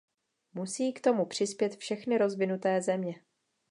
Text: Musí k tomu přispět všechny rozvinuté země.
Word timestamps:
Musí 0.53 0.93
k 0.93 1.01
tomu 1.01 1.25
přispět 1.25 1.75
všechny 1.75 2.17
rozvinuté 2.17 2.81
země. 2.81 3.21